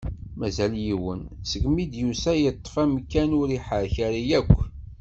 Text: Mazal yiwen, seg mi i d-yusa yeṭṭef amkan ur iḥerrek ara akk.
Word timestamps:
Mazal 0.39 0.73
yiwen, 0.85 1.21
seg 1.49 1.63
mi 1.67 1.79
i 1.83 1.85
d-yusa 1.91 2.31
yeṭṭef 2.41 2.75
amkan 2.83 3.29
ur 3.41 3.49
iḥerrek 3.57 3.95
ara 4.07 4.21
akk. 4.39 4.51